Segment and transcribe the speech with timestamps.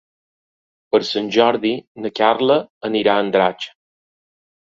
[0.93, 1.73] Per Sant Jordi
[2.05, 2.57] na Carla
[2.89, 3.67] anirà a Andratx.